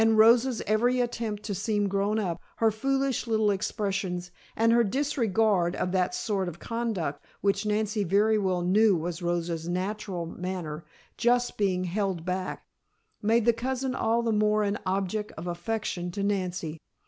[0.01, 5.75] And Rosa's every attempt to seem grown up, her foolish little expressions, and her disregard
[5.75, 10.83] of that sort of conduct which Nancy very well knew was Rosa's natural manner
[11.17, 12.65] just being held back,
[13.21, 16.79] made the cousin all the more an object of affection to Nancy.